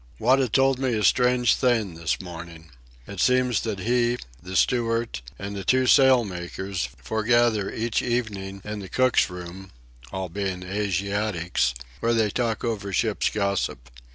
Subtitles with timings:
[0.17, 2.71] Wada told me a strange thing this morning.
[3.05, 8.79] It seems that he, the steward, and the two sail makers foregather each evening in
[8.79, 13.91] the cook's room—all being Asiatics—where they talk over ship's gossip.